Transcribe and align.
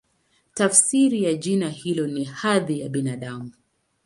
Tafsiri 0.53 1.23
ya 1.23 1.33
jina 1.33 1.69
hilo 1.69 2.07
ni 2.07 2.23
"Hadhi 2.23 2.79
ya 2.79 2.89
Binadamu". 2.89 3.51